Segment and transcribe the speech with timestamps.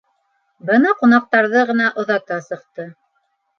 [0.69, 2.91] —Бына ҡунаҡтарҙы ғына оҙата сыҡты.